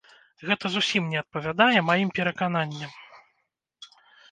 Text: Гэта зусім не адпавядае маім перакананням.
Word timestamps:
Гэта 0.47 0.71
зусім 0.75 1.03
не 1.11 1.19
адпавядае 1.23 1.79
маім 1.91 2.09
перакананням. 2.21 2.91